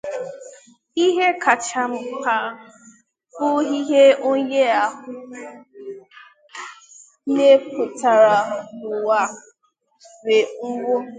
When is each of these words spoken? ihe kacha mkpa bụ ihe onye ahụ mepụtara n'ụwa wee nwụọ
ihe 1.05 1.27
kacha 1.43 1.81
mkpa 1.91 2.35
bụ 3.37 3.49
ihe 3.77 4.03
onye 4.29 4.63
ahụ 4.85 5.11
mepụtara 7.33 8.37
n'ụwa 8.77 9.19
wee 10.23 10.45
nwụọ 10.69 10.97